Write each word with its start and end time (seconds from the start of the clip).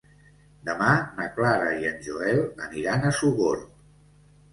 Demà 0.67 0.93
na 1.19 1.27
Clara 1.35 1.67
i 1.83 1.87
en 1.89 1.99
Joel 2.07 2.41
aniran 2.69 3.05
a 3.05 3.13
Sogorb. 3.19 3.69